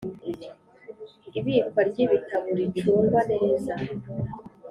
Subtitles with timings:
[1.39, 3.73] Ibikwa ry’ ibitabo ricungwa neza.